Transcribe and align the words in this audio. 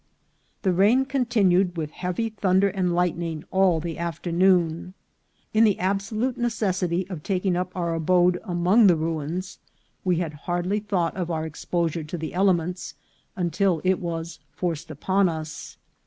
The 0.63 0.73
rain 0.73 1.05
continued, 1.05 1.77
with 1.77 1.91
heavy 1.91 2.29
thunder 2.29 2.69
and 2.69 2.95
light 2.95 3.15
ning, 3.15 3.43
all 3.51 3.79
the 3.79 3.99
afternoon. 3.99 4.95
In 5.53 5.63
the 5.63 5.77
absolute 5.77 6.39
necessity 6.39 7.07
of 7.07 7.21
taking 7.21 7.55
up 7.55 7.71
our 7.75 7.93
abode 7.93 8.39
among 8.43 8.87
the 8.87 8.95
ruins, 8.95 9.59
we 10.03 10.15
had 10.15 10.33
hardly 10.49 10.79
thought 10.79 11.15
of 11.15 11.29
our 11.29 11.45
exposure 11.45 12.03
to 12.03 12.17
the 12.17 12.33
elements 12.33 12.95
until 13.35 13.79
it 13.83 13.99
was 13.99 14.39
forced 14.55 14.89
upon 14.89 15.29
us. 15.29 15.77